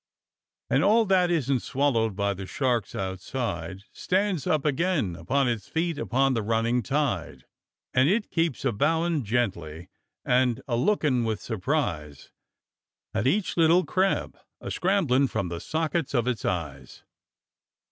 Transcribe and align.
"And 0.67 0.83
all 0.83 1.05
that 1.05 1.29
isn't 1.29 1.59
swallowed 1.59 2.15
by 2.15 2.33
the 2.33 2.47
sharks 2.47 2.95
outside, 2.95 3.83
Stands 3.93 4.47
up 4.47 4.65
again 4.65 5.15
upon 5.15 5.47
its 5.47 5.67
feet 5.67 5.99
upon 5.99 6.33
the 6.33 6.41
running 6.41 6.81
tide; 6.81 7.45
And 7.93 8.09
it 8.09 8.31
keeps 8.31 8.65
a 8.65 8.71
bowin' 8.71 9.23
gently, 9.23 9.89
and 10.25 10.59
a 10.67 10.75
lookin' 10.75 11.23
with 11.23 11.39
surprise 11.39 12.31
At 13.13 13.27
each 13.27 13.57
little 13.57 13.85
crab 13.85 14.39
a 14.59 14.71
scramblin' 14.71 15.27
from 15.27 15.49
the 15.49 15.59
sockets 15.59 16.15
of 16.15 16.25
its 16.25 16.45
eyes." 16.45 17.03